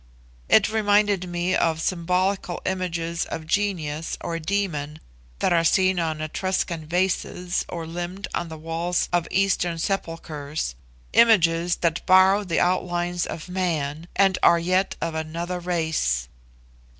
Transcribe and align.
It 0.49 0.67
reminded 0.69 1.29
me 1.29 1.55
of 1.55 1.79
symbolical 1.79 2.59
images 2.65 3.25
of 3.25 3.45
Genius 3.45 4.17
or 4.21 4.39
Demon 4.39 4.97
that 5.37 5.53
are 5.53 5.63
seen 5.63 5.99
on 5.99 6.21
Etruscan 6.23 6.87
vases 6.87 7.65
or 7.69 7.85
limned 7.85 8.27
on 8.33 8.49
the 8.49 8.57
walls 8.57 9.09
of 9.13 9.27
Eastern 9.29 9.77
sepulchres 9.77 10.73
images 11.13 11.75
that 11.81 12.03
borrow 12.07 12.43
the 12.43 12.59
outlines 12.59 13.27
of 13.27 13.47
man, 13.47 14.07
and 14.15 14.39
are 14.41 14.57
yet 14.57 14.95
of 15.03 15.13
another 15.13 15.59
race. 15.59 16.27